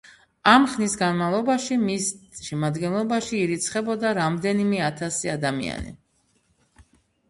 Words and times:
ამ 0.51 0.63
ხნის 0.75 0.95
განმავლობაში 1.01 1.77
მის 1.83 2.09
შემადგენლობაში 2.47 3.45
ირიცხებოდა 3.45 4.17
რამდენიმე 4.23 4.85
ათასი 4.91 5.35
ადამიანი. 5.39 5.99